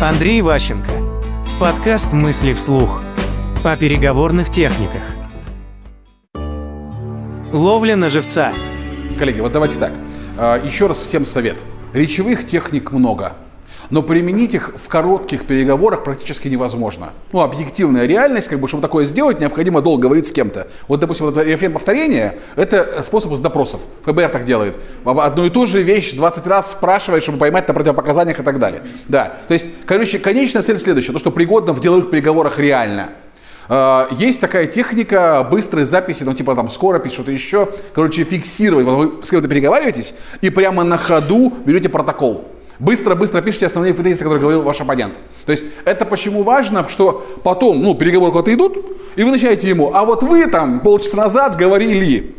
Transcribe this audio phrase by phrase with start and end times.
[0.00, 0.90] Андрей Ващенко.
[1.58, 3.00] Подкаст «Мысли вслух».
[3.64, 5.02] О переговорных техниках.
[7.52, 8.52] Ловля на живца.
[9.18, 9.92] Коллеги, вот давайте так.
[10.36, 11.56] А, Еще раз всем совет.
[11.94, 13.32] Речевых техник много.
[13.90, 17.10] Но применить их в коротких переговорах практически невозможно.
[17.32, 20.68] Ну, объективная реальность, как бы, чтобы такое сделать, необходимо долго говорить с кем-то.
[20.88, 23.80] Вот, допустим, вот рефрен повторения– это способ из допросов.
[24.04, 24.74] ФБР так делает.
[25.04, 28.82] Одну и ту же вещь 20 раз спрашивает, чтобы поймать на противопоказаниях и так далее.
[29.08, 31.12] Да, то есть, короче, конечная цель следующая.
[31.12, 33.10] То, что пригодно в деловых переговорах реально.
[33.68, 37.68] А, Есть такая техника быстрой записи, ну типа там скоропись, что-то еще.
[37.94, 38.86] Короче, фиксировать.
[38.86, 42.44] Вот вы с кем-то переговариваетесь и прямо на ходу берете протокол.
[42.78, 45.14] Быстро-быстро пишите основные тезисы, которые говорил ваш оппонент.
[45.46, 48.78] То есть это почему важно, что потом, ну, переговоры куда-то идут,
[49.16, 52.34] и вы начинаете ему, а вот вы там полчаса назад говорили,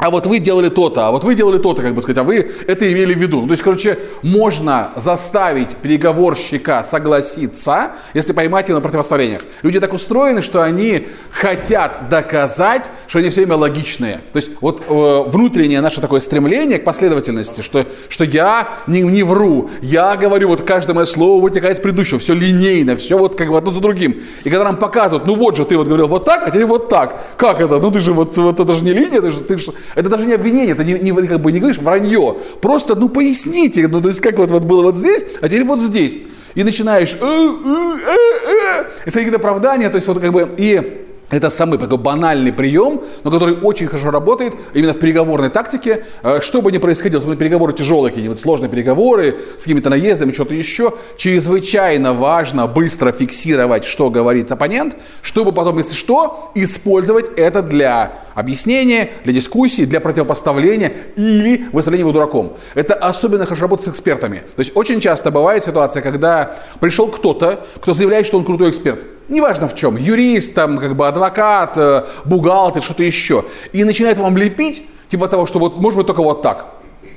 [0.00, 2.50] а вот вы делали то-то, а вот вы делали то-то, как бы сказать, а вы
[2.66, 3.42] это имели в виду.
[3.42, 9.42] Ну, то есть, короче, можно заставить переговорщика согласиться, если поймать его на противостояниях.
[9.62, 14.20] Люди так устроены, что они хотят доказать, что они все время логичные.
[14.32, 19.22] То есть, вот э, внутреннее наше такое стремление к последовательности, что, что я не, не
[19.22, 23.50] вру, я говорю, вот каждое мое слово вытекает из предыдущего, все линейно, все вот как
[23.50, 24.22] бы одно за другим.
[24.44, 26.88] И когда нам показывают, ну вот же, ты вот говорил вот так, а теперь вот
[26.88, 27.22] так.
[27.36, 27.78] Как это?
[27.78, 30.26] Ну ты же вот, вот это же не линия, ты же, ты же это даже
[30.26, 32.36] не обвинение, это не, не, как бы не говоришь вранье.
[32.60, 35.80] Просто, ну, поясните, ну, то есть, как вот, вот было вот здесь, а теперь вот
[35.80, 36.18] здесь.
[36.54, 40.99] И начинаешь, «Э, э, э, э», и какие-то оправдания, то есть, вот как бы, и
[41.30, 46.04] это самый такой банальный прием, но который очень хорошо работает именно в переговорной тактике.
[46.22, 50.54] Э, Что бы ни происходило, особенно переговоры тяжелые, какие-нибудь сложные переговоры с какими-то наездами, что-то
[50.54, 58.12] еще, чрезвычайно важно быстро фиксировать, что говорит оппонент, чтобы потом, если что, использовать это для
[58.34, 62.56] объяснения, для дискуссии, для противопоставления или выставления его дураком.
[62.74, 64.38] Это особенно хорошо работает с экспертами.
[64.56, 69.04] То есть очень часто бывает ситуация, когда пришел кто-то, кто заявляет, что он крутой эксперт
[69.30, 74.36] неважно в чем, юрист, там, как бы адвокат, э, бухгалтер, что-то еще, и начинает вам
[74.36, 76.74] лепить, типа того, что вот может быть только вот так.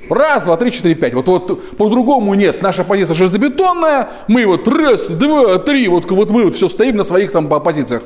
[0.08, 1.14] Раз, два, три, четыре, пять.
[1.14, 2.60] Вот, вот по-другому нет.
[2.62, 4.10] Наша позиция железобетонная.
[4.28, 5.88] Мы вот раз, два, три.
[5.88, 8.02] Вот, вот мы вот все стоим на своих там позициях.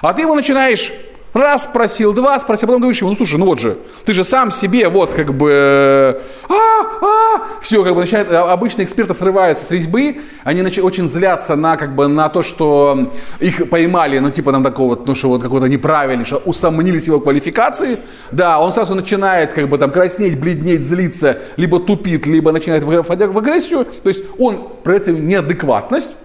[0.00, 0.90] А ты его начинаешь
[1.32, 4.50] Раз спросил, два спросил, потом говоришь ему, ну слушай, ну вот же, ты же сам
[4.50, 6.54] себе вот как бы, а,
[7.00, 11.56] а, все, как бы начинает, а, обычно эксперты срываются с резьбы, они начи, очень злятся
[11.56, 15.42] на как бы на то, что их поймали, ну типа там такого, ну что вот
[15.42, 17.98] какого-то неправильный, что усомнились его квалификации,
[18.32, 23.28] да, он сразу начинает как бы там краснеть, бледнеть, злиться, либо тупит, либо начинает входить
[23.28, 26.16] в агрессию, то есть он проявляет неадекватность,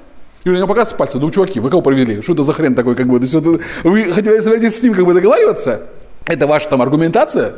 [0.44, 2.22] и у него показывается пальцем, ну, чуваки, вы кого провели?
[2.22, 3.18] Что это за хрен такой, как бы?
[3.18, 5.82] То есть, вот, вы собираетесь с ним как бы договариваться?
[6.28, 7.56] Это ваша там аргументация?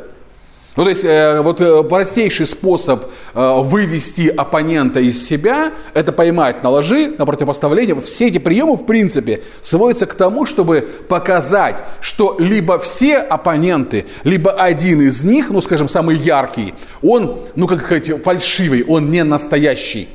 [0.78, 6.62] Ну, то есть, э, вот э, простейший способ э, вывести оппонента из себя, это поймать
[6.62, 8.00] на лжи, на противопоставление.
[8.00, 14.52] Все эти приемы, в принципе, сводятся к тому, чтобы показать, что либо все оппоненты, либо
[14.52, 20.08] один из них, ну, скажем, самый яркий, он, ну, как сказать, фальшивый, он не настоящий.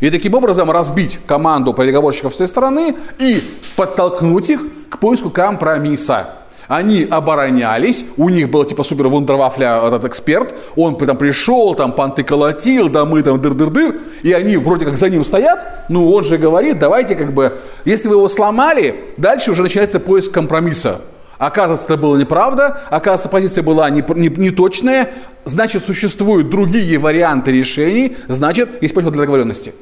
[0.00, 3.44] И таким образом разбить команду переговорщиков с той стороны и
[3.76, 6.35] подтолкнуть их к поиску компромисса.
[6.68, 12.24] Они оборонялись, у них был типа супер вундервафля этот эксперт, он там пришел, там понты
[12.24, 16.38] колотил, да мы там дыр-дыр-дыр, и они вроде как за ним стоят, ну он же
[16.38, 21.00] говорит, давайте как бы, если вы его сломали, дальше уже начинается поиск компромисса.
[21.38, 25.10] Оказывается, это было неправда, оказывается, позиция была не, не, не точная,
[25.44, 29.72] значит, существуют другие варианты решений, значит, есть для договоренности.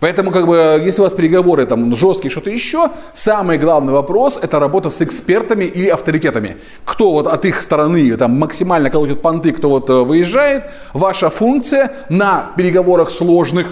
[0.00, 4.58] Поэтому, как бы, если у вас переговоры там жесткие, что-то еще, самый главный вопрос– это
[4.58, 6.56] работа с экспертами или авторитетами.
[6.84, 10.64] Кто вот от их стороны там максимально колотит понты, кто вот э, выезжает.
[10.92, 13.68] Ваша функция на переговорах сложных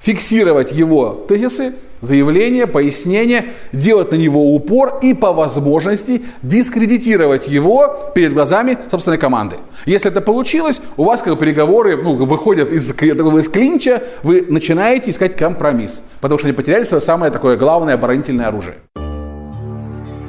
[0.00, 8.34] фиксировать его тезисы, заявление, пояснение, делать на него упор и по возможности дискредитировать его перед
[8.34, 9.56] глазами собственной команды.
[9.86, 15.10] Если это получилось, у вас как бы переговоры ну, выходят из, из клинча, вы начинаете
[15.10, 18.74] искать компромисс, потому что они потеряли свое самое такое главное оборонительное оружие.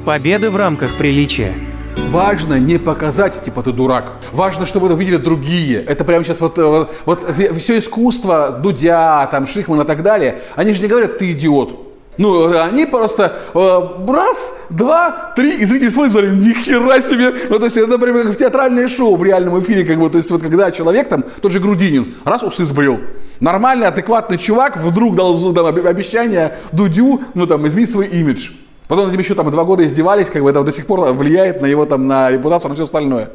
[0.06, 1.54] Победы в рамках приличия.
[1.96, 4.12] Важно не показать, типа, ты дурак.
[4.32, 5.82] Важно, чтобы это видели другие.
[5.82, 10.72] Это прямо сейчас вот, вот, вот все искусство Дудя, там, Шихман и так далее, они
[10.72, 11.84] же не говорят, ты идиот.
[12.16, 17.34] Ну, они просто э, раз, два, три, и зрители смотрят, ни хера себе.
[17.50, 20.18] Ну, то есть, это, например, как в театральное шоу в реальном эфире, как бы, то
[20.18, 23.00] есть, вот когда человек, там, тот же Грудинин, раз усы сбрил,
[23.40, 28.50] нормальный, адекватный чувак вдруг дал там, обещание Дудю, ну, там, изменить свой имидж.
[28.94, 31.60] Потом над ним еще там два года издевались, как бы это до сих пор влияет
[31.60, 33.28] на его там, на репутацию, на все остальное.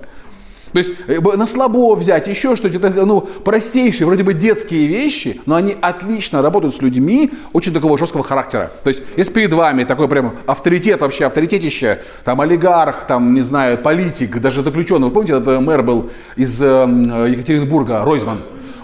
[0.71, 5.55] То есть э, на слабо взять, еще что-то, ну, простейшие, вроде бы детские вещи, но
[5.55, 8.71] они отлично работают с людьми очень такого жесткого характера.
[8.85, 13.79] То есть если перед вами такой прям авторитет вообще, авторитетище, там олигарх, там, не знаю,
[13.79, 15.07] политик, даже заключенный.
[15.07, 16.65] Вы помните, этот мэр был из э,
[17.31, 18.37] Екатеринбурга, Ройзман?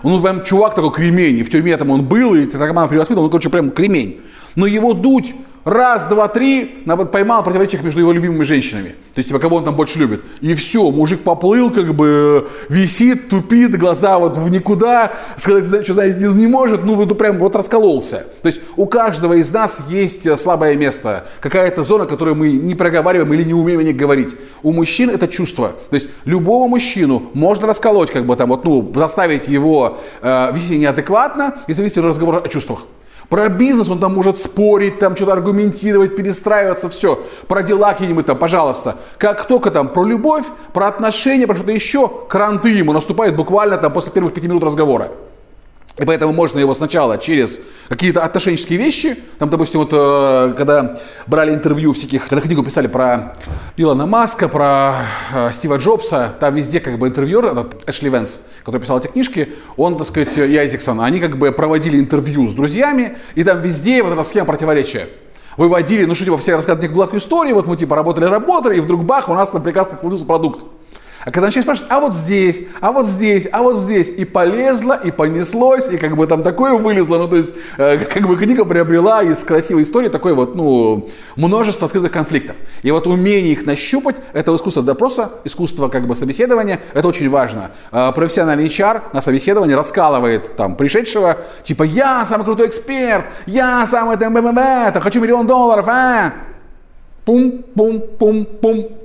[0.03, 3.29] Он прям чувак такой кремень, и в тюрьме там он был, и наркоман перевоспитывал, он,
[3.29, 4.19] короче, прям кремень.
[4.55, 5.33] Но его дуть
[5.65, 8.89] Раз, два, три, поймал противоречие между его любимыми женщинами.
[8.89, 10.21] То есть, типа, кого он там больше любит.
[10.39, 16.27] И все, мужик поплыл, как бы висит, тупит, глаза вот в никуда, сказать, что знаете,
[16.27, 18.27] не может, ну, вот прям вот раскололся.
[18.43, 22.75] То есть, у каждого из нас есть э, слабое место, какая-то зона, которую мы не
[22.75, 24.35] проговариваем или не умеем о ней говорить.
[24.61, 25.71] У мужчин это чувство.
[25.89, 30.77] То есть, любого мужчину можно расколоть, как бы там, вот, ну, заставить его э, вести
[30.77, 32.81] неадекватно, если вести разговор о чувствах.
[33.29, 37.19] Про бизнес он там может спорить, там что-то аргументировать, перестраиваться, все.
[37.47, 38.97] Про дела какие-нибудь там, пожалуйста.
[39.17, 43.93] Как только там про любовь, про отношения, про что-то еще, кранты ему наступают буквально там
[43.93, 45.11] после первых пяти минут разговора.
[45.97, 51.53] И поэтому можно его сначала через какие-то отношенческие вещи, там, допустим, вот э, когда брали
[51.53, 53.37] интервью всяких, когда книгу писали про
[53.77, 54.95] Илона Маска, про
[55.33, 59.97] э, Стива Джобса, там везде как бы интервьюер, Эшли Венс, который писал эти книжки, он,
[59.97, 64.11] так сказать, и Айзексон, они как бы проводили интервью с друзьями, и там везде вот
[64.11, 65.07] эта схема противоречия.
[65.55, 69.29] Выводили, ну что, типа, все рассказывают гладкую историю, вот мы типа работали-работали, и вдруг бах,
[69.29, 70.65] у нас там прекрасно получился продукт.
[71.25, 74.93] А когда начали спрашивать, а вот здесь, а вот здесь, а вот здесь, и полезло,
[74.93, 78.63] и понеслось, и как бы там такое вылезло, ну то есть э, как бы книга
[78.63, 82.55] приобрела из красивой истории такое вот, ну, множество скрытых конфликтов.
[82.83, 87.71] И вот умение их нащупать, это искусство допроса, искусство как бы собеседования, это очень важно.
[87.91, 94.17] Э, профессиональный HR на собеседовании раскалывает там пришедшего, типа, я самый крутой эксперт, я самый
[94.17, 94.35] там,
[95.01, 96.33] хочу миллион долларов, а?
[97.25, 99.04] Пум, пум, пум, пум.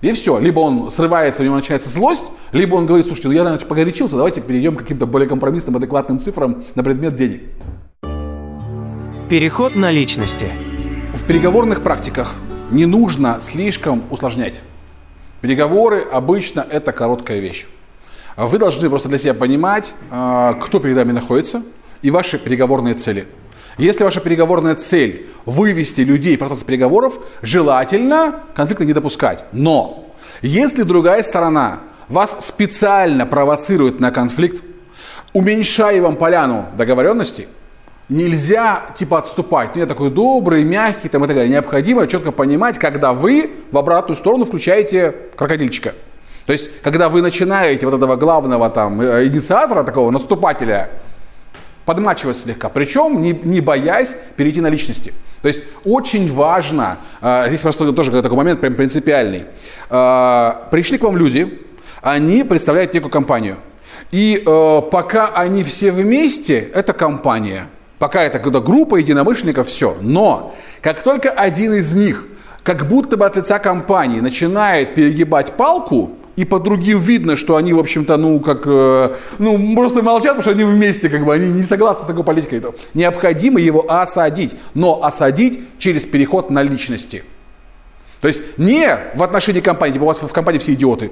[0.00, 0.38] И все.
[0.38, 4.16] Либо он срывается, у него начинается злость, либо он говорит, слушайте, ну я значит, погорячился,
[4.16, 7.42] давайте перейдем к каким-то более компромиссным, адекватным цифрам на предмет денег.
[9.28, 10.46] Переход на личности.
[11.14, 12.34] В переговорных практиках
[12.70, 14.60] не нужно слишком усложнять.
[15.40, 17.66] Переговоры обычно это короткая вещь.
[18.36, 21.62] Вы должны просто для себя понимать, а, кто перед вами находится
[22.00, 23.26] и ваши переговорные цели–
[23.80, 29.44] если ваша переговорная цель вывести людей в процесс переговоров, желательно конфликта не допускать.
[29.52, 34.62] Но если другая сторона вас специально провоцирует на конфликт,
[35.32, 37.46] уменьшая вам поляну договоренности,
[38.08, 39.70] нельзя типа отступать.
[39.74, 41.52] Ну, я такой добрый, мягкий там, и так далее.
[41.52, 45.94] Необходимо четко понимать, когда вы в обратную сторону включаете крокодильчика.
[46.46, 50.90] То есть, когда вы начинаете вот этого главного там э, инициатора, такого наступателя,
[51.90, 55.12] подмачивать слегка, причем не, не боясь перейти на личности.
[55.42, 59.46] То есть очень важно, э, здесь просто тоже такой момент прям принципиальный,
[59.90, 61.60] э, пришли к вам люди,
[62.00, 63.56] они представляют некую компанию.
[64.12, 67.66] И э, пока они все вместе, это компания.
[67.98, 69.96] Пока это когда группа единомышленников, все.
[70.00, 72.24] Но как только один из них,
[72.62, 77.74] как будто бы от лица компании, начинает перегибать палку, и по другим видно, что они,
[77.74, 81.52] в общем-то, ну, как, э, ну, просто молчат, потому что они вместе, как бы, они
[81.52, 82.62] не согласны с такой политикой.
[82.94, 87.24] Необходимо его осадить, но осадить через переход на личности.
[88.22, 91.10] То есть не в отношении компании, типа у вас в компании все идиоты,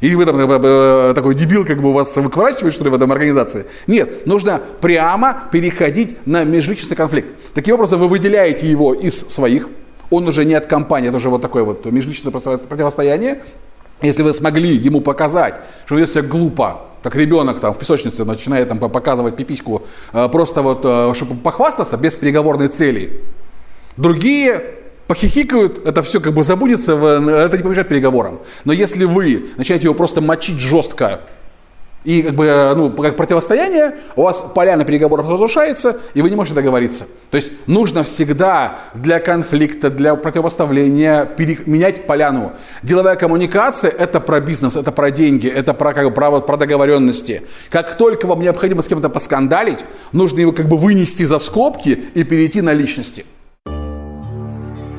[0.00, 2.94] или вы там э, э, такой дебил, как бы у вас выкворачивает, что ли, в
[2.94, 3.66] этом организации.
[3.88, 7.34] Нет, нужно прямо переходить на межличностный конфликт.
[7.52, 9.68] Таким образом, вы выделяете его из своих,
[10.10, 13.42] он уже не от компании, это уже вот такое вот межличностное противостояние,
[14.02, 15.54] если вы смогли ему показать,
[15.86, 20.62] что ведет себя глупо, как ребенок там в песочнице начинает там показывать пипиську, э, просто
[20.62, 23.20] вот, э, чтобы похвастаться без переговорной цели.
[23.96, 24.62] Другие
[25.06, 28.40] похихикают, это все как бы забудется, это не помешает переговорам.
[28.64, 31.22] Но если вы начинаете его просто мочить жестко,
[32.04, 36.54] и как бы, ну, как противостояние, у вас поляна переговоров разрушается, и вы не можете
[36.54, 37.06] договориться.
[37.30, 41.58] То есть нужно всегда для конфликта, для противопоставления пере...
[41.66, 42.52] менять поляну.
[42.82, 47.42] Деловая коммуникация– это про бизнес, это про деньги, это про, как бы, про, про договоренности.
[47.68, 49.80] Как только вам необходимо с кем-то поскандалить,
[50.12, 53.26] нужно его как бы вынести за скобки и перейти на личности.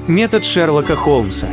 [0.07, 1.47] Метод Шерлока Холмса.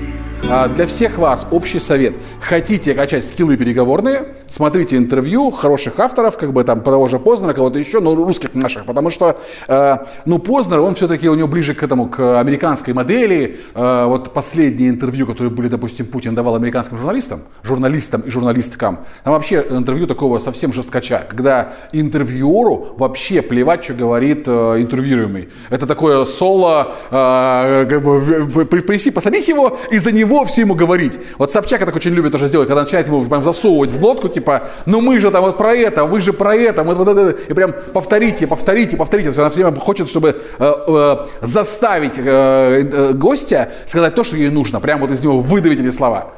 [0.49, 2.15] А, для всех вас общий совет.
[2.41, 7.79] Хотите качать скиллы переговорные– смотрите интервью хороших авторов, как бы там того же Познера, кого-то
[7.79, 9.39] еще, но русских наших, потому что,
[9.69, 13.59] э, ну, Познер, он все-таки у него ближе к этому, к американской модели.
[13.75, 19.33] Э, вот последние интервью, которые были, допустим, Путин давал американским журналистам, журналистам и журналисткам, там
[19.33, 25.49] вообще интервью такого совсем жесткача, когда интервьюеру вообще плевать, что говорит э, интервьюируемый.
[25.71, 31.15] Это такое соло, э, как бы, приси, посадить его и за него все ему говорить.
[31.39, 34.69] Вот Собчак так очень любит тоже сделать, когда начинает ему прям засовывать в глотку, типа,
[34.85, 37.55] ну мы же там вот про это, вы же про это, мы вот это, и
[37.55, 39.31] прям повторите, повторите, повторите.
[39.31, 40.29] Она все время хочет, чтобы
[40.59, 45.41] э, э, заставить э, э, гостя сказать то, что ей нужно, прям вот из него
[45.41, 46.29] выдавить эти слова.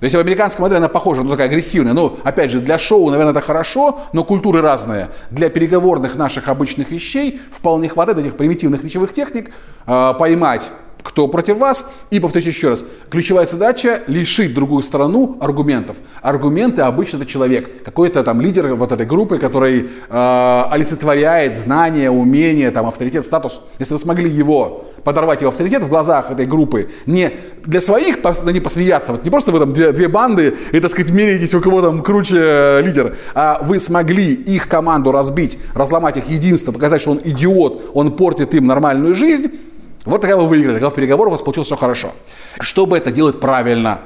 [0.00, 1.92] То есть в американской модели она похожа, ну такая агрессивная.
[1.92, 5.08] Ну, опять же, для шоу, наверное, это хорошо, но культуры разные.
[5.30, 9.50] Для переговорных наших обычных вещей вполне хватает этих примитивных речевых техник
[9.86, 10.70] э, поймать
[11.04, 11.92] кто против вас.
[12.10, 15.96] И повторюсь еще раз, ключевая задача лишить другую сторону аргументов.
[16.22, 22.72] Аргументы обычно это человек, какой-то там лидер вот этой группы, который э, олицетворяет знания, умения,
[22.72, 23.60] там авторитет, статус.
[23.78, 27.30] Если вы смогли его подорвать его авторитет в глазах этой группы, не
[27.66, 30.90] для своих на ней посмеяться, вот не просто вы там две, две банды и, так
[30.90, 36.16] сказать, меряетесь, у кого там круче э, лидер, а вы смогли их команду разбить, разломать
[36.16, 39.50] их единство, показать, что он идиот, он портит им нормальную жизнь,
[40.04, 42.12] вот тогда вы выиграли, тогда в переговорах у вас получилось все хорошо.
[42.60, 44.00] Чтобы это делать правильно,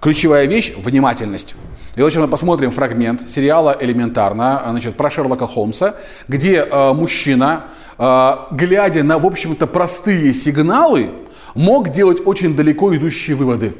[0.00, 1.54] ключевая вещь– внимательность.
[1.96, 5.96] И сейчас мы посмотрим фрагмент сериала «Элементарно» значит, про Шерлока Холмса,
[6.28, 7.64] где э, мужчина,
[7.98, 11.10] э, глядя на, в общем-то, простые сигналы,
[11.54, 13.74] мог делать очень далеко идущие выводы.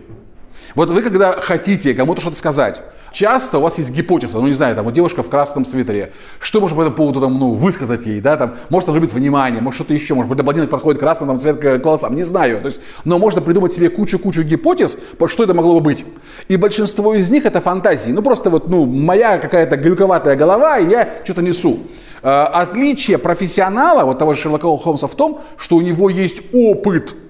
[0.74, 2.82] Вот вы, когда хотите кому-то что-то сказать,
[3.12, 6.60] Часто у вас есть гипотеза, ну не знаю, там вот девушка в красном свитере, что
[6.60, 9.76] можно по этому поводу там, ну, высказать ей, да, там, может, она любит внимание, может,
[9.76, 12.80] что-то еще, может быть, блондинок подходит красный там, цвет к волосам, не знаю, то есть,
[13.04, 16.04] но можно придумать себе кучу-кучу гипотез, что это могло бы быть.
[16.48, 20.88] И большинство из них это фантазии, ну, просто вот, ну, моя какая-то глюковатая голова, и
[20.88, 21.78] я что-то несу.
[22.22, 27.14] А, отличие профессионала, вот того же Шерлока Холмса в том, что у него есть опыт–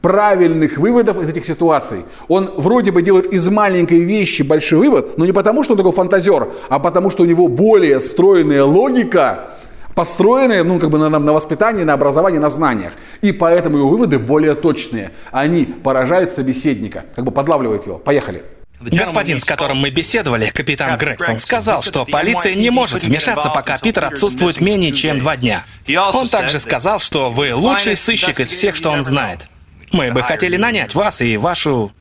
[0.00, 2.04] правильных выводов из этих ситуаций.
[2.28, 5.92] Он вроде бы делает из маленькой вещи большой вывод, но не потому, что он такой
[5.92, 9.58] фантазер, а потому, что у него более стройная логика,
[9.94, 12.92] построенная ну, как бы на, на воспитании, на образовании, на знаниях.
[13.20, 15.10] И поэтому его выводы более точные.
[15.32, 17.98] Они поражают собеседника, как бы подлавливают его.
[17.98, 18.44] Поехали.
[18.80, 24.04] Господин, с которым мы беседовали, капитан Грегсон, сказал, что полиция не может вмешаться, пока Питер
[24.04, 25.64] отсутствует менее чем два дня.
[26.14, 29.48] Он также сказал, что вы лучший сыщик из всех, что он знает.
[29.92, 31.92] Мы бы хотели нанять вас и вашу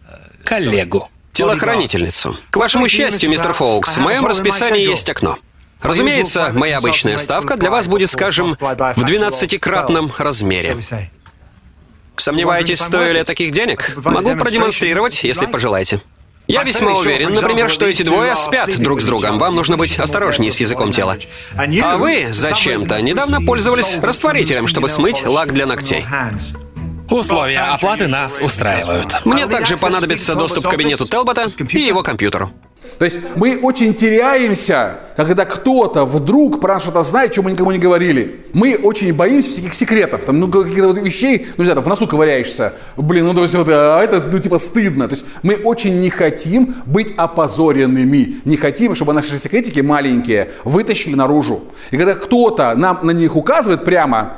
[0.44, 1.10] коллегу.
[1.34, 2.38] Телохранительницу.
[2.50, 5.38] К вашему счастью, мистер Фоукс, в моем расписании есть окно.
[5.82, 10.77] Разумеется, моя обычная ставка для вас будет, скажем, в 12-кратном размере.
[12.15, 13.94] Сомневаетесь, стою ли таких денег?
[13.98, 16.01] Могу продемонстрировать, если пожелаете.
[16.48, 19.38] Я весьма уверен, например, что эти двое спят друг с другом.
[19.38, 21.17] Вам нужно быть осторожнее с языком тела.
[21.56, 26.06] А вы зачем-то недавно пользовались растворителем, чтобы смыть лак для ногтей.
[27.10, 29.26] Условия оплаты нас устраивают.
[29.26, 32.52] Мне также понадобится доступ к кабинету Телбота и его компьютеру.
[32.98, 37.72] То есть мы очень теряемся, когда кто-то вдруг про нас что-то знает, что мы никому
[37.72, 38.46] не говорили.
[38.54, 41.88] Мы очень боимся всяких секретов, там, ну, каких-то вот вещей, ну, не знаю, там, в
[41.88, 42.74] носу ковыряешься.
[42.96, 45.08] Блин, ну, то есть, вот, а это, ну, типа, стыдно.
[45.08, 48.42] То есть мы очень не хотим быть опозоренными.
[48.46, 51.66] Не хотим, чтобы наши секретики маленькие вытащили наружу.
[51.92, 54.38] И когда кто-то нам на них указывает прямо,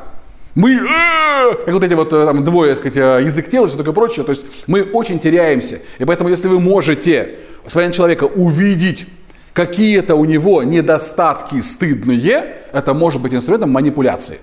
[0.55, 3.69] мы, э, как вот эти вот э, там, двое, так сказать, э, язык тела и
[3.69, 5.79] все такое прочее, то есть мы очень теряемся.
[5.99, 7.35] И поэтому, если вы можете,
[7.67, 9.05] смотря на человека, увидеть
[9.53, 14.39] какие-то у него недостатки стыдные, это может быть инструментом манипуляции.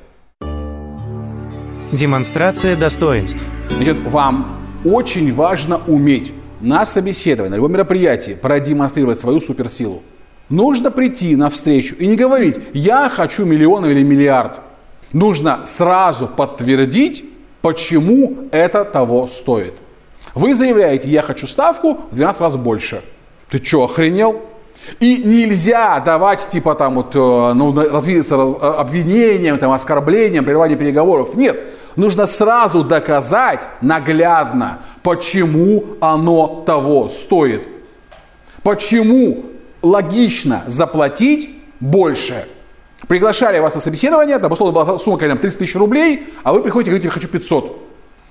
[1.92, 3.40] Демонстрация достоинств.
[3.70, 10.02] Значит, вам очень важно уметь на собеседовании, на любом мероприятии продемонстрировать свою суперсилу.
[10.48, 14.60] Нужно прийти на встречу и не говорить «я хочу миллион или миллиард»
[15.12, 17.25] нужно сразу подтвердить,
[17.62, 19.75] почему это того стоит.
[20.34, 23.02] Вы заявляете, я хочу ставку в 12 раз больше.
[23.50, 24.42] Ты что, охренел?
[25.00, 31.34] И нельзя давать, типа, там, вот, э, ну, развиться э, обвинением, там, оскорблением, прерыванием переговоров.
[31.34, 31.58] Нет.
[31.96, 37.66] Нужно сразу доказать наглядно, почему оно того стоит.
[38.62, 39.46] Почему
[39.80, 42.46] логично заплатить больше–
[43.09, 46.91] Приглашали вас на собеседование, там, условно, была сумма какая-то 30 тысяч рублей, а вы приходите
[46.91, 47.83] и говорите, хочу 500.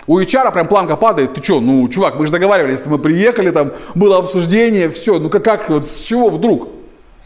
[0.07, 3.73] У HR прям планка падает, ты что, ну, чувак, мы же договаривались, мы приехали, там
[3.95, 6.69] было обсуждение, все, ну как, как вот с чего вдруг?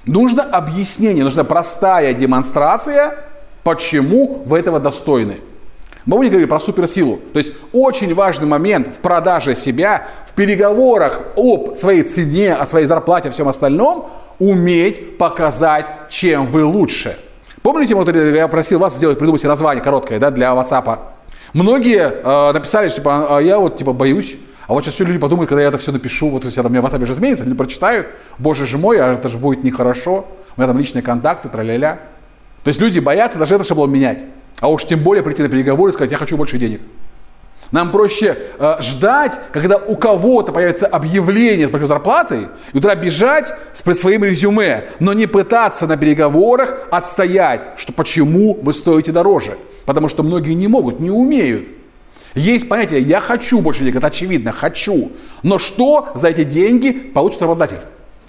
[0.05, 3.15] Нужно объяснение, нужна простая демонстрация,
[3.63, 5.37] почему вы этого достойны.
[6.05, 7.19] Мы будем говорить про суперсилу.
[7.33, 12.85] То есть очень важный момент в продаже себя, в переговорах об своей цене, о своей
[12.85, 17.17] зарплате, о всем остальном, уметь показать, чем вы лучше.
[17.71, 21.01] Помните, вот я просил вас сделать, придумать название короткое да, для WhatsApp?
[21.53, 25.49] Многие э, написали, типа, а я вот типа боюсь, а вот сейчас все люди подумают,
[25.49, 27.53] когда я это все напишу, вот если там у меня в WhatsApp же изменится, они
[27.53, 28.07] прочитают,
[28.39, 30.25] боже же мой, а это же будет нехорошо,
[30.57, 31.99] у меня там личные контакты, тра-ля-ля.
[32.63, 34.25] То есть люди боятся даже этот шаблон менять.
[34.61, 36.81] А уж тем более прийти на переговоры и сказать, я хочу больше денег.
[37.71, 43.53] Нам проще э, ждать, когда у кого-то появится объявление с большой зарплатой, и туда бежать
[43.73, 49.57] с своим резюме, но не пытаться на переговорах отстоять, что почему вы стоите дороже.
[49.85, 51.67] Потому что многие не могут, не умеют.
[52.35, 55.11] Есть понятие «я хочу больше денег», это очевидно, хочу.
[55.43, 57.79] Но что за эти деньги получит работодатель?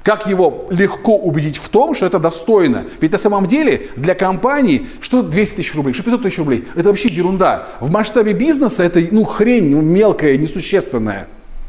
[0.03, 2.85] Как его легко убедить в том, что это достойно?
[3.01, 6.89] Ведь на самом деле для компании что 200 тысяч рублей, что 500 тысяч рублей, это
[6.89, 7.69] вообще ерунда.
[7.81, 11.29] В масштабе бизнеса это ну, хрень ну, мелкая, несущественная.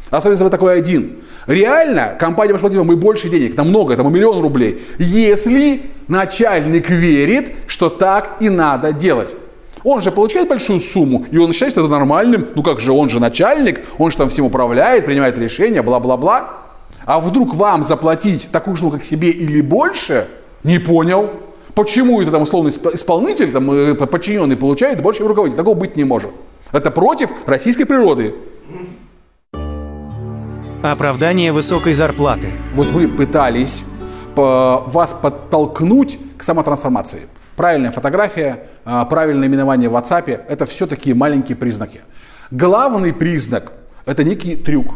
[0.09, 1.17] Особенно если вы такой один.
[1.47, 7.53] Реально компания может платить вам и больше денег, намного, это миллион рублей, если начальник верит,
[7.67, 9.29] что так и надо делать.
[9.83, 12.49] Он же получает большую сумму, и он считает это нормальным.
[12.55, 16.60] Ну как же, он же начальник, он же там всем управляет, принимает решения, бла-бла-бла.
[17.05, 20.27] А вдруг вам заплатить такую же, как себе или больше?
[20.63, 21.29] Не понял.
[21.73, 25.57] Почему это там условный исполнитель, там, э, подчиненный получает больше руководитель?
[25.57, 26.31] Такого быть не может.
[26.71, 28.35] Это против российской природы.
[30.83, 32.49] Оправдание высокой зарплаты.
[32.75, 33.83] Вот мы пытались
[34.35, 37.21] вас подтолкнуть к самотрансформации.
[37.55, 42.01] Правильная фотография, а, правильное именование в WhatsApp– это все такие маленькие признаки.
[42.49, 43.73] Главный признак–
[44.05, 44.93] это некий трюк.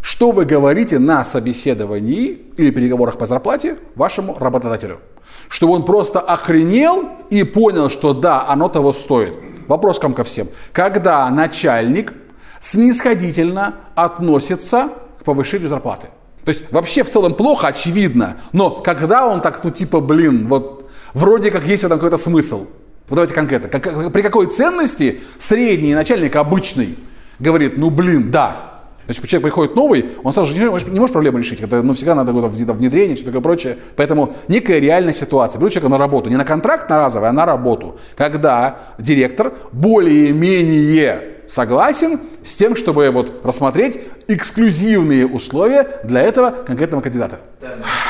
[0.00, 5.00] Что вы говорите на собеседовании или переговорах по зарплате вашему работодателю?
[5.48, 9.34] Чтобы он просто охренел и понял, что да, оно того стоит.
[9.66, 10.48] Вопрос ко всем.
[10.72, 12.12] Когда начальник
[12.60, 14.90] снисходительно относится
[15.20, 16.08] к повышению зарплаты?
[16.44, 20.88] То есть вообще в целом плохо, очевидно, но когда он так, ну типа, блин, вот
[21.12, 22.66] вроде как есть в этом какой-то смысл.
[23.08, 24.10] Вот давайте конкретно.
[24.10, 26.96] При какой ценности средний начальник обычный
[27.38, 28.67] говорит, ну блин, да,
[29.08, 31.62] Значит, человек приходит новый, он сразу же не, может, не может проблему решить.
[31.62, 33.78] Это ну, всегда надо куда-то внедрение, все такое прочее.
[33.96, 35.58] Поэтому некая реальная ситуация.
[35.58, 37.98] Беру человека на работу, не на контракт на разовый, а на работу.
[38.16, 43.98] Когда директор более-менее согласен с тем, чтобы вот рассмотреть
[44.28, 47.40] эксклюзивные условия для этого конкретного кандидата.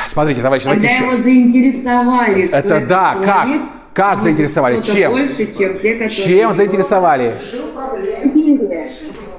[0.09, 1.05] Смотрите, товарищи, давайте еще.
[1.05, 2.50] его заинтересовали.
[2.50, 3.49] Это да, как?
[3.95, 4.81] Как заинтересовали?
[4.81, 5.12] Чем?
[5.12, 7.35] Больше, чем, те, чем заинтересовали?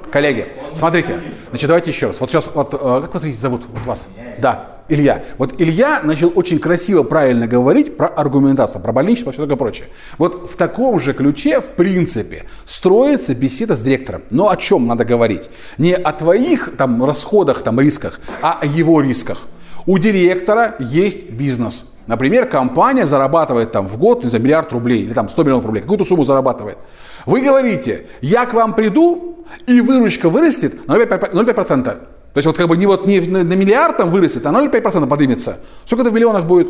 [0.09, 2.19] Коллеги, смотрите, значит, давайте еще раз.
[2.19, 3.61] Вот сейчас, вот, э, как вас зовут?
[3.71, 4.07] Вот вас?
[4.39, 5.23] Да, Илья.
[5.37, 9.87] Вот Илья начал очень красиво, правильно говорить про аргументацию, про больничество, все такое прочее.
[10.17, 14.23] Вот в таком же ключе, в принципе, строится беседа с директором.
[14.31, 15.49] Но о чем надо говорить?
[15.77, 19.39] Не о твоих там расходах, там рисках, а о его рисках.
[19.85, 21.85] У директора есть бизнес.
[22.07, 25.81] Например, компания зарабатывает там в год, не знаю, миллиард рублей или там 100 миллионов рублей,
[25.81, 26.79] какую-то сумму зарабатывает.
[27.27, 31.83] Вы говорите, я к вам приду, и выручка вырастет на 0,5%.
[31.83, 31.97] То
[32.35, 35.59] есть вот как бы не вот не на миллиард там вырастет, а 0,5% поднимется.
[35.85, 36.69] Сколько это в миллионах будет?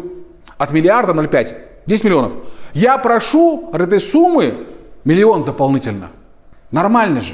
[0.57, 1.53] От миллиарда 0,5.
[1.85, 2.33] 10 миллионов.
[2.73, 4.67] Я прошу от этой суммы
[5.03, 6.09] миллион дополнительно.
[6.71, 7.33] Нормально же.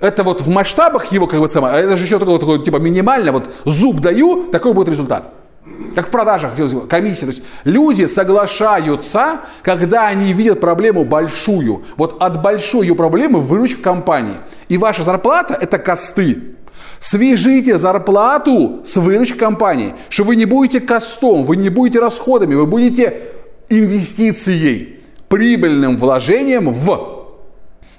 [0.00, 2.76] Это вот в масштабах его как бы самое, а это же еще такое, такое типа
[2.76, 5.32] минимально, вот зуб даю, такой будет результат.
[5.94, 6.52] Как в продажах,
[6.88, 7.26] комиссия.
[7.26, 11.82] То есть люди соглашаются, когда они видят проблему большую.
[11.96, 14.36] Вот от большой ее проблемы выручка компании.
[14.68, 16.54] И ваша зарплата– это косты.
[17.00, 22.66] Свяжите зарплату с выручкой компании, что вы не будете костом, вы не будете расходами, вы
[22.66, 23.22] будете
[23.68, 27.17] инвестицией, прибыльным вложением в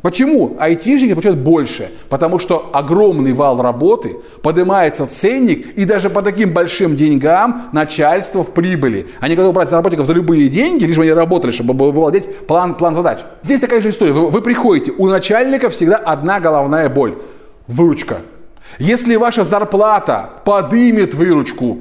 [0.01, 1.91] Почему айтишники получают больше?
[2.09, 8.53] Потому что огромный вал работы, поднимается ценник, и даже по таким большим деньгам начальство в
[8.53, 9.07] прибыли.
[9.19, 12.95] Они готовы брать работников за любые деньги, лишь бы они работали, чтобы владеть план, план
[12.95, 13.19] задач.
[13.43, 14.13] Здесь такая же история.
[14.13, 17.17] Вы, вы приходите, у начальника всегда одна головная боль–
[17.67, 18.17] выручка.
[18.77, 21.79] Если ваша зарплата подымет выручку,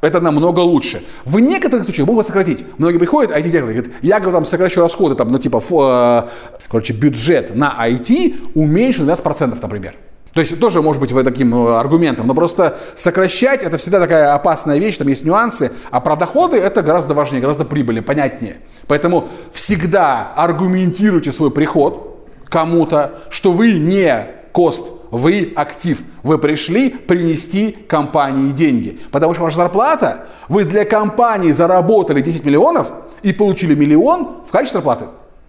[0.00, 1.02] это намного лучше.
[1.24, 2.64] В некоторых случаях могут сократить.
[2.78, 6.22] Многие приходят, IT-директор говорит, я говорю, там сокращу расходы, там, ну типа, фу, э,
[6.68, 9.94] короче, бюджет на IT уменьшен на 20%, например.
[10.32, 14.78] То есть тоже может быть таким э, аргументом, но просто сокращать это всегда такая опасная
[14.78, 18.58] вещь, там есть нюансы, а про доходы это гораздо важнее, гораздо прибыльнее, понятнее.
[18.86, 25.98] Поэтому всегда аргументируйте свой приход кому-то, что вы не кост вы актив.
[26.22, 29.00] Вы пришли принести компании деньги.
[29.10, 32.92] Потому что ваша зарплата, вы для компании заработали 10 миллионов
[33.22, 35.06] и получили миллион в качестве зарплаты.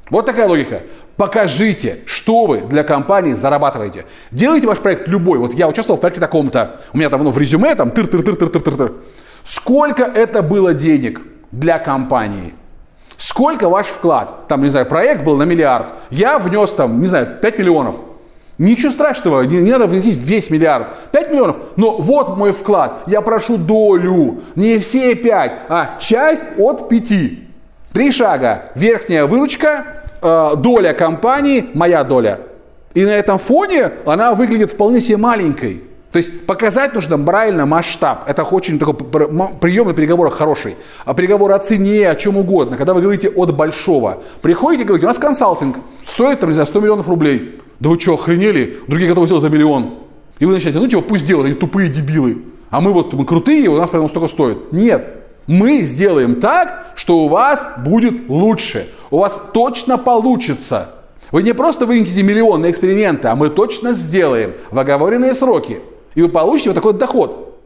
[0.09, 0.81] Вот такая логика.
[1.15, 4.05] Покажите, что вы для компании зарабатываете.
[4.31, 5.37] Делайте ваш проект любой.
[5.37, 6.81] Вот я участвовал в проекте таком-то.
[6.93, 8.95] У меня там ну, в резюме там тыр тыр тыр тыр тыр тыр
[9.43, 11.21] Сколько это было денег
[11.51, 12.53] для компании?
[13.17, 14.47] Сколько ваш вклад?
[14.47, 15.93] Там, не знаю, проект был на миллиард.
[16.09, 17.97] Я внес там, не знаю, 5 миллионов.
[18.61, 20.89] Ничего страшного, не, не надо вносить весь миллиард.
[21.11, 23.01] 5 миллионов, но вот мой вклад.
[23.07, 24.41] Я прошу долю.
[24.55, 27.13] Не все 5, а часть от 5.
[27.91, 28.65] Три шага.
[28.75, 32.41] Верхняя выручка, э, доля компании, моя доля.
[32.93, 35.81] И на этом фоне она выглядит вполне себе маленькой.
[36.11, 38.25] То есть показать нужно правильно масштаб.
[38.29, 40.75] Это очень такой прием на переговорах хороший.
[41.03, 42.77] А переговоры о цене, о чем угодно.
[42.77, 44.19] Когда вы говорите от большого.
[44.43, 47.59] Приходите и говорите, у нас консалтинг стоит, там, не знаю, 100 миллионов рублей.
[47.81, 48.77] Да вы что, охренели?
[48.87, 49.95] Другие готовы сделать за миллион.
[50.37, 52.43] И вы начинаете, ну типа пусть делают, они тупые дебилы.
[52.69, 54.71] А мы вот мы крутые, у нас поэтому столько стоит.
[54.71, 55.25] Нет.
[55.47, 58.87] Мы сделаем так, что у вас будет лучше.
[59.09, 60.91] У вас точно получится.
[61.31, 65.79] Вы не просто вынесете миллионы эксперименты, а мы точно сделаем в оговоренные сроки.
[66.13, 67.57] И вы получите вот такой доход.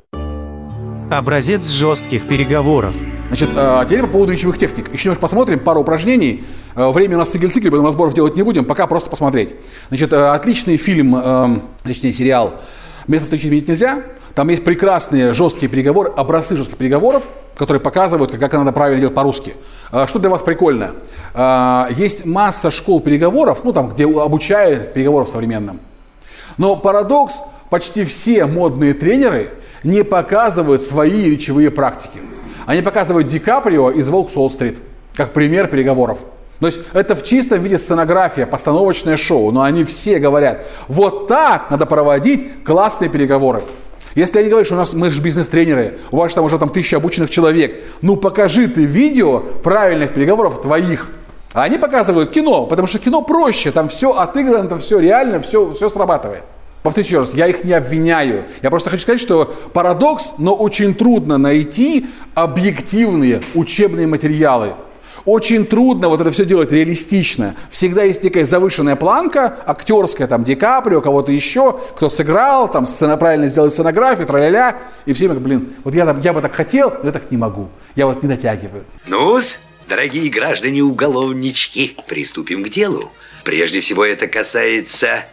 [1.11, 2.95] Образец жестких переговоров.
[3.27, 4.93] Значит, а теперь по поводу речевых техник.
[4.93, 6.45] Еще немножко посмотрим, пару упражнений.
[6.75, 9.55] Э, время у нас цикл-цикл, поэтому разборов делать не будем, пока просто посмотреть.
[9.89, 12.53] Значит, э, отличный фильм, э, точнее сериал
[13.07, 14.03] «Место встречи изменить нельзя».
[14.35, 19.53] Там есть прекрасные жесткие переговоры, образцы жестких переговоров, которые показывают, как надо правильно делать по-русски.
[20.07, 20.91] Что для вас прикольно?
[21.95, 25.79] Есть масса школ переговоров, ну там, где обучают переговоров современным.
[26.57, 29.51] Но парадокс– почти все модные тренеры
[29.83, 32.19] не показывают свои речевые практики.
[32.65, 34.79] Они показывают Ди Каприо из «Волк с Уолл-стрит»
[35.15, 36.19] как пример переговоров.
[36.59, 41.69] То есть это в чистом виде сценография, постановочное шоу, но они все говорят, вот так
[41.69, 43.63] надо проводить классные переговоры.
[44.15, 46.97] Если они говорят, что у нас мы же бизнес-тренеры, у вас там уже там тысяча
[46.97, 51.09] обученных человек, ну покажи ты видео правильных переговоров твоих.
[51.51, 55.71] А они показывают кино, потому что кино проще, там все отыграно, там все реально, все,
[55.71, 56.43] все срабатывает.
[56.85, 58.45] Повторюсь еще раз, я их не обвиняю.
[58.61, 64.75] Я просто хочу сказать, что парадокс, но очень трудно найти объективные учебные материалы.
[65.25, 67.55] Очень трудно вот это все делать реалистично.
[67.71, 73.17] Всегда есть некая завышенная планка, актерская, там, Ди Каприо, кого-то еще, кто сыграл, там, сцена,
[73.17, 74.77] правильно сделать сценографию, тра-ля-ля.
[75.07, 77.67] И все время, блин, вот я, я бы так хотел, но я так не могу.
[77.95, 78.83] Я вот не дотягиваю.
[79.07, 79.39] ну
[79.87, 83.11] дорогие граждане-уголовнички, приступим к делу.
[83.43, 85.25] Прежде всего это касается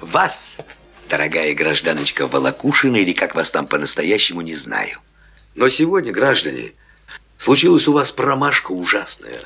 [0.00, 0.58] вас,
[1.10, 5.00] дорогая гражданочка Волокушина, или как вас там по-настоящему, не знаю.
[5.54, 6.72] Но сегодня, граждане,
[7.36, 9.40] случилась у вас промашка ужасная.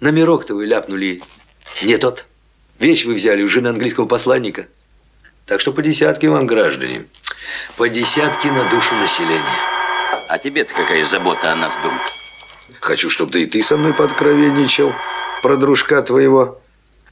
[0.00, 1.20] Номерок-то вы ляпнули
[1.82, 2.24] не тот.
[2.78, 4.68] Вещь вы взяли у жены английского посланника.
[5.46, 7.06] Так что по десятке вам, граждане.
[7.76, 9.58] По десятке на душу населения.
[10.28, 11.98] А тебе-то какая забота о нас, дом?
[12.80, 14.92] Хочу, чтобы ты и ты со мной подкровенничал
[15.42, 16.62] про дружка твоего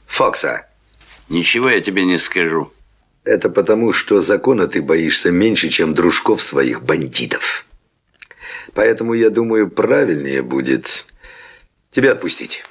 [0.07, 0.65] Фокса.
[1.29, 2.71] Ничего я тебе не скажу.
[3.23, 7.65] Это потому, что закона ты боишься меньше, чем дружков своих бандитов.
[8.73, 11.05] Поэтому, я думаю, правильнее будет
[11.91, 12.63] тебя отпустить.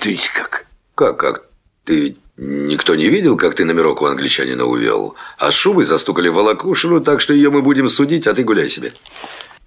[0.00, 0.66] То есть как?
[0.94, 1.48] Как, как?
[1.84, 5.16] Ты никто не видел, как ты номерок у англичанина увел?
[5.38, 8.94] А с шубой застукали волокушину, так что ее мы будем судить, а ты гуляй себе.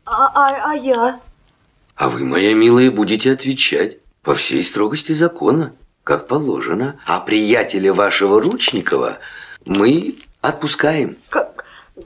[0.06, 1.19] А, а, а я?
[1.95, 6.99] А вы, моя милая, будете отвечать по всей строгости закона, как положено.
[7.06, 9.19] А приятеля вашего Ручникова
[9.67, 11.17] мы отпускаем.
[11.30, 11.65] Как?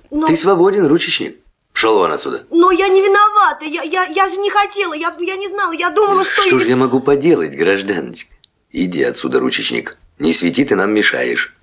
[0.09, 0.27] Но...
[0.27, 1.37] Ты свободен, ручечник.
[1.73, 2.45] Шел вон отсюда.
[2.49, 3.65] Но я не виновата.
[3.65, 4.93] Я, я, я же не хотела.
[4.93, 5.71] Я, я не знала.
[5.71, 6.41] Я думала, что...
[6.41, 8.33] Что же я могу поделать, гражданочка?
[8.71, 9.97] Иди отсюда, ручечник.
[10.19, 11.55] Не свети, ты нам мешаешь.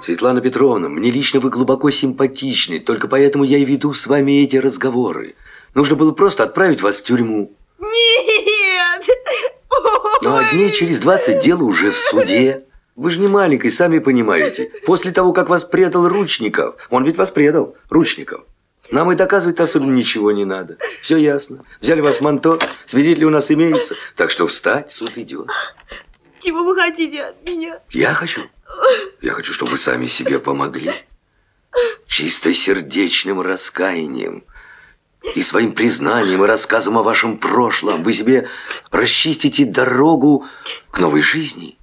[0.00, 2.80] Светлана Петровна, мне лично вы глубоко симпатичны.
[2.80, 5.34] Только поэтому я и веду с вами эти разговоры.
[5.74, 7.52] Нужно было просто отправить вас в тюрьму.
[7.78, 8.32] Нет!
[10.24, 12.64] А дней через 20 дело уже в суде.
[12.94, 14.70] Вы же не маленький, сами понимаете.
[14.84, 18.42] После того, как вас предал Ручников, он ведь вас предал, Ручников.
[18.90, 20.76] Нам и доказывать особенно ничего не надо.
[21.00, 21.60] Все ясно.
[21.80, 23.94] Взяли вас в манто, свидетели у нас имеются.
[24.16, 25.48] Так что встать, суд идет.
[26.40, 27.80] Чего вы хотите от меня?
[27.90, 28.42] Я хочу.
[29.20, 30.90] Я хочу, чтобы вы сами себе помогли.
[32.06, 34.44] Чистосердечным раскаянием
[35.34, 38.48] и своим признанием и рассказом о вашем прошлом вы себе
[38.90, 40.44] расчистите дорогу
[40.90, 41.78] к новой жизни.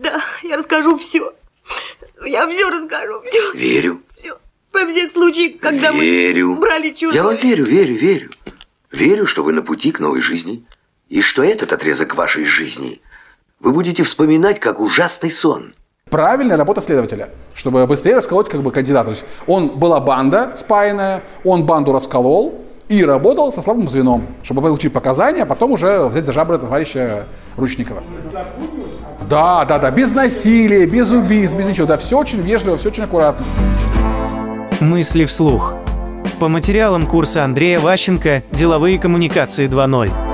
[0.00, 1.34] Да, я расскажу все.
[2.24, 3.52] Я все расскажу, все.
[3.52, 4.00] Верю.
[4.16, 4.32] Все.
[4.72, 6.54] Про всех случаев, когда верю.
[6.54, 7.14] мы брали чужое.
[7.14, 8.30] Я вам верю, верю, верю.
[8.90, 10.64] Верю, что вы на пути к новой жизни.
[11.10, 13.00] И что этот отрезок вашей жизни
[13.58, 15.74] вы будете вспоминать как ужасный сон.
[16.08, 19.06] Правильная работа следователя, чтобы быстрее расколоть как бы кандидата.
[19.06, 24.62] То есть он была банда спаянная, он банду расколол и работал со слабым звеном, чтобы
[24.62, 28.02] получить показания, а потом уже взять за жабры товарища Ручникова.
[29.30, 31.86] Да, да, да, без насилия, без убийств, без ничего.
[31.86, 33.46] Да, все очень вежливо, все очень аккуратно.
[34.80, 35.74] Мысли вслух.
[36.40, 40.29] По материалам курса Андрея Ващенко «Деловые коммуникации 2.0».